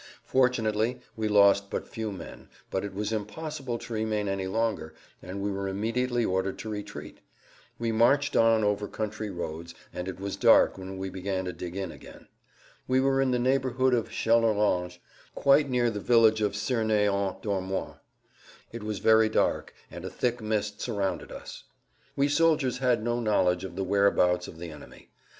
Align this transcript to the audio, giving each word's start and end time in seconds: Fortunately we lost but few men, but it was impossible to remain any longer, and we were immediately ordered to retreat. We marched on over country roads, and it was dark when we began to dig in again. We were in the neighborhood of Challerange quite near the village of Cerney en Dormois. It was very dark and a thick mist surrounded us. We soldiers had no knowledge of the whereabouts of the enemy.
Fortunately 0.23 0.99
we 1.15 1.27
lost 1.27 1.69
but 1.69 1.87
few 1.87 2.11
men, 2.11 2.49
but 2.71 2.83
it 2.83 2.95
was 2.95 3.11
impossible 3.13 3.77
to 3.77 3.93
remain 3.93 4.27
any 4.27 4.47
longer, 4.47 4.95
and 5.21 5.41
we 5.43 5.51
were 5.51 5.67
immediately 5.67 6.25
ordered 6.25 6.57
to 6.57 6.69
retreat. 6.71 7.19
We 7.77 7.91
marched 7.91 8.35
on 8.35 8.63
over 8.63 8.87
country 8.87 9.29
roads, 9.29 9.75
and 9.93 10.07
it 10.07 10.19
was 10.19 10.35
dark 10.37 10.75
when 10.75 10.97
we 10.97 11.11
began 11.11 11.45
to 11.45 11.53
dig 11.53 11.75
in 11.75 11.91
again. 11.91 12.27
We 12.87 12.99
were 12.99 13.21
in 13.21 13.29
the 13.29 13.37
neighborhood 13.37 13.93
of 13.93 14.09
Challerange 14.09 14.99
quite 15.35 15.69
near 15.69 15.91
the 15.91 15.99
village 15.99 16.41
of 16.41 16.53
Cerney 16.55 17.05
en 17.05 17.35
Dormois. 17.43 17.97
It 18.71 18.81
was 18.81 18.97
very 18.97 19.29
dark 19.29 19.71
and 19.91 20.03
a 20.03 20.09
thick 20.09 20.41
mist 20.41 20.81
surrounded 20.81 21.31
us. 21.31 21.65
We 22.15 22.27
soldiers 22.27 22.79
had 22.79 23.03
no 23.03 23.19
knowledge 23.19 23.63
of 23.63 23.75
the 23.75 23.83
whereabouts 23.83 24.47
of 24.47 24.57
the 24.57 24.71
enemy. 24.71 25.09